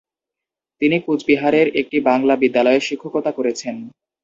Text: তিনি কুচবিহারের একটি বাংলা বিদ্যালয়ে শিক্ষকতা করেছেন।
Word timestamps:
তিনি 0.81 0.97
কুচবিহারের 0.99 1.67
একটি 1.75 1.97
বাংলা 2.09 2.33
বিদ্যালয়ে 2.35 2.81
শিক্ষকতা 2.87 3.31
করেছেন। 3.37 3.75